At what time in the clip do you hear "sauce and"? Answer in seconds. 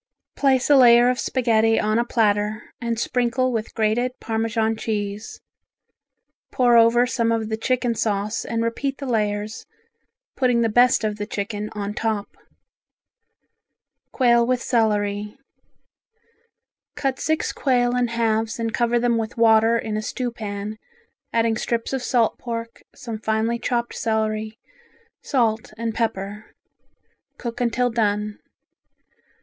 7.93-8.63